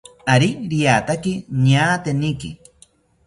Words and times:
Ari 0.33 0.49
riataki 0.71 1.33
ñaateniki 1.65 2.49